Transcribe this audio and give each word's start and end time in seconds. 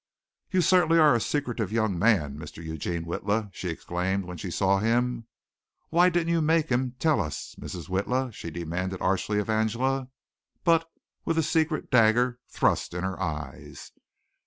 "You 0.49 0.61
certainly 0.61 0.97
are 0.97 1.13
a 1.13 1.21
secretive 1.21 1.71
young 1.71 1.99
man, 1.99 2.35
Mr. 2.35 2.63
Eugene 2.63 3.05
Witla," 3.05 3.51
she 3.53 3.69
exclaimed, 3.69 4.25
when 4.25 4.35
she 4.35 4.49
saw 4.49 4.79
him. 4.79 5.27
"Why 5.91 6.09
didn't 6.09 6.33
you 6.33 6.41
make 6.41 6.69
him 6.69 6.95
tell 6.97 7.21
us, 7.21 7.53
Mrs. 7.59 7.87
Witla?" 7.87 8.33
she 8.33 8.49
demanded 8.49 8.99
archly 8.99 9.37
of 9.37 9.47
Angela, 9.47 10.07
but 10.63 10.89
with 11.23 11.37
a 11.37 11.43
secret 11.43 11.91
dagger 11.91 12.39
thrust 12.49 12.95
in 12.95 13.03
her 13.03 13.21
eyes. 13.21 13.91